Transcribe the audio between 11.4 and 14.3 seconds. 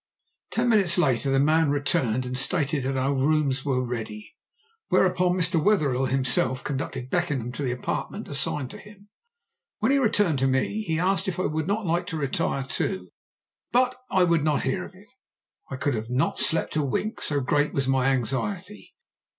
would not like to retire too, but I